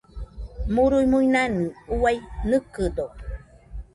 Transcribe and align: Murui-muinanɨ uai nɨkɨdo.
Murui-muinanɨ 0.73 1.65
uai 1.99 2.17
nɨkɨdo. 2.49 3.05